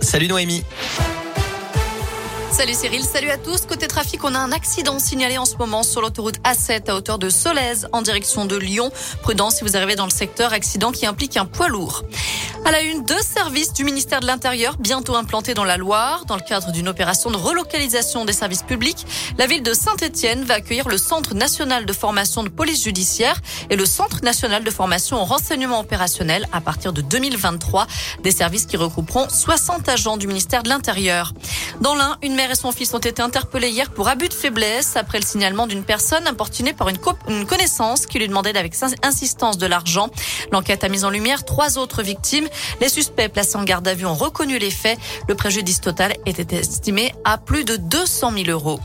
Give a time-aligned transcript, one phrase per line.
[0.00, 0.64] Salut Noémie.
[2.50, 3.62] Salut Cyril, salut à tous.
[3.62, 7.18] Côté trafic, on a un accident signalé en ce moment sur l'autoroute A7 à hauteur
[7.18, 8.90] de Solèze en direction de Lyon.
[9.22, 12.04] Prudence si vous arrivez dans le secteur, accident qui implique un poids lourd.
[12.64, 16.24] À la une, deux services du ministère de l'Intérieur bientôt implantés dans la Loire.
[16.26, 19.04] Dans le cadre d'une opération de relocalisation des services publics,
[19.36, 23.74] la ville de Saint-Etienne va accueillir le Centre national de formation de police judiciaire et
[23.74, 27.88] le Centre national de formation au renseignement opérationnel à partir de 2023.
[28.22, 31.32] Des services qui regrouperont 60 agents du ministère de l'Intérieur.
[31.80, 34.94] Dans l'un, une mère et son fils ont été interpellés hier pour abus de faiblesse
[34.94, 39.58] après le signalement d'une personne importunée par une, une connaissance qui lui demandait avec insistance
[39.58, 40.10] de l'argent.
[40.52, 42.48] L'enquête a mis en lumière trois autres victimes.
[42.80, 44.98] Les suspects placés en garde à vue ont reconnu les faits.
[45.28, 48.80] Le préjudice total était estimé à plus de 200 000 euros.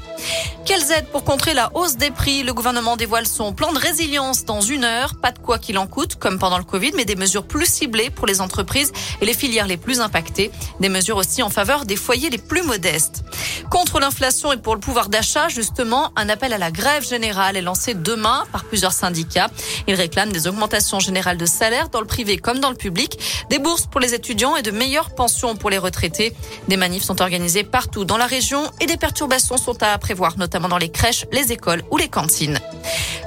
[0.66, 2.44] Quelles aides pour contrer la hausse des prix?
[2.44, 5.16] Le gouvernement dévoile son plan de résilience dans une heure.
[5.22, 8.10] Pas de quoi qu'il en coûte, comme pendant le Covid, mais des mesures plus ciblées
[8.10, 8.92] pour les entreprises
[9.22, 10.52] et les filières les plus impactées.
[10.80, 13.24] Des mesures aussi en faveur des foyers les plus modestes.
[13.70, 17.62] Contre l'inflation et pour le pouvoir d'achat, justement, un appel à la grève générale est
[17.62, 19.50] lancé demain par plusieurs syndicats.
[19.88, 23.18] Ils réclament des augmentations générales de salaire dans le privé comme dans le public,
[23.58, 26.32] des bourses pour les étudiants et de meilleures pensions pour les retraités.
[26.68, 30.68] Des manifs sont organisés partout dans la région et des perturbations sont à prévoir, notamment
[30.68, 32.60] dans les crèches, les écoles ou les cantines.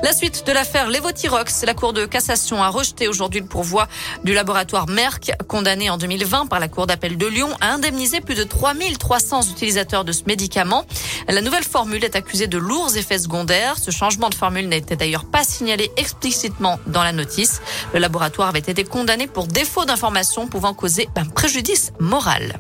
[0.03, 3.87] La suite de l'affaire Levothyrox, la Cour de cassation a rejeté aujourd'hui le pourvoi
[4.25, 8.35] du laboratoire Merck, condamné en 2020 par la Cour d'appel de Lyon à indemniser plus
[8.35, 10.87] de 3300 utilisateurs de ce médicament.
[11.29, 13.77] La nouvelle formule est accusée de lourds effets secondaires.
[13.79, 17.61] Ce changement de formule n'était d'ailleurs pas signalé explicitement dans la notice.
[17.93, 22.59] Le laboratoire avait été condamné pour défaut d'information pouvant causer un préjudice moral.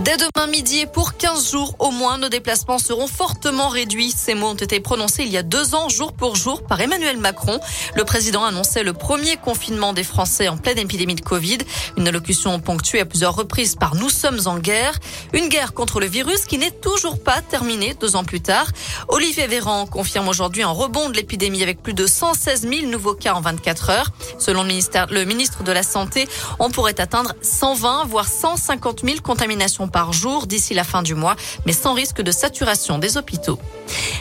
[0.00, 4.10] Dès demain midi et pour 15 jours au moins, nos déplacements seront fortement réduits.
[4.10, 7.18] Ces mots ont été prononcés il y a deux ans, jour pour jour, par Emmanuel
[7.18, 7.60] Macron.
[7.94, 11.58] Le président annonçait le premier confinement des Français en pleine épidémie de Covid.
[11.98, 14.98] Une allocution ponctuée à plusieurs reprises par Nous sommes en guerre.
[15.34, 18.68] Une guerre contre le virus qui n'est toujours pas terminée deux ans plus tard.
[19.08, 23.34] Olivier Véran confirme aujourd'hui un rebond de l'épidémie avec plus de 116 000 nouveaux cas
[23.34, 24.10] en 24 heures.
[24.38, 26.26] Selon le ministère, le ministre de la Santé,
[26.58, 31.36] on pourrait atteindre 120 voire 150 000 contaminations par jour d'ici la fin du mois,
[31.66, 33.58] mais sans risque de saturation des hôpitaux.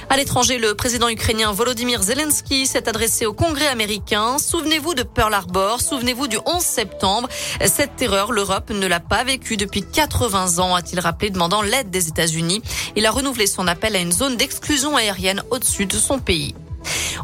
[0.09, 4.37] À l'étranger, le président ukrainien Volodymyr Zelensky s'est adressé au Congrès américain.
[4.37, 7.29] Souvenez-vous de Pearl Harbor, souvenez-vous du 11 septembre.
[7.65, 12.07] Cette terreur, l'Europe ne l'a pas vécue depuis 80 ans, a-t-il rappelé, demandant l'aide des
[12.07, 12.61] États-Unis.
[12.95, 16.55] Il a renouvelé son appel à une zone d'exclusion aérienne au-dessus de son pays.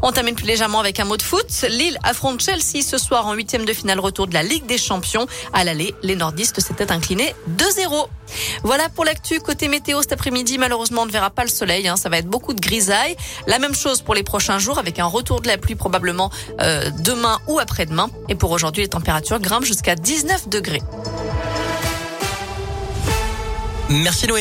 [0.01, 1.45] On termine plus légèrement avec un mot de foot.
[1.69, 5.27] Lille affronte Chelsea ce soir en huitième de finale retour de la Ligue des Champions.
[5.53, 8.07] À l'aller, les nordistes s'étaient inclinés 2-0.
[8.63, 9.39] Voilà pour l'actu.
[9.39, 11.87] Côté météo cet après-midi, malheureusement, on ne verra pas le soleil.
[11.87, 11.95] Hein.
[11.95, 13.15] Ça va être beaucoup de grisailles.
[13.47, 16.31] La même chose pour les prochains jours avec un retour de la pluie probablement
[16.61, 18.09] euh, demain ou après-demain.
[18.29, 20.81] Et pour aujourd'hui, les températures grimpent jusqu'à 19 degrés.
[23.89, 24.33] Merci Noé.